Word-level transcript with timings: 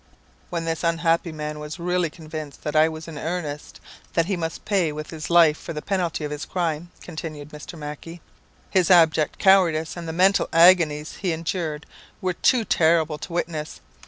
"When 0.49 0.65
this 0.65 0.83
unhappy 0.83 1.31
man 1.31 1.59
was 1.59 1.77
really 1.77 2.09
convinced 2.09 2.63
that 2.63 2.75
I 2.75 2.89
was 2.89 3.07
in 3.07 3.19
earnest 3.19 3.79
that 4.13 4.25
he 4.25 4.35
must 4.35 4.65
pay 4.65 4.91
with 4.91 5.11
his 5.11 5.29
life 5.29 5.63
the 5.67 5.79
penalty 5.79 6.23
of 6.23 6.31
his 6.31 6.43
crime," 6.43 6.89
continued 7.01 7.49
Mr. 7.51 7.77
Mac 7.77 8.07
ie, 8.07 8.19
"his 8.71 8.89
abject 8.89 9.37
cowardice 9.37 9.95
and 9.95 10.07
the 10.07 10.11
mental 10.11 10.49
agonies 10.51 11.17
he 11.17 11.31
endured 11.31 11.85
were 12.19 12.33
too 12.33 12.65
terrible 12.65 13.19
to 13.19 13.33
witness. 13.33 13.79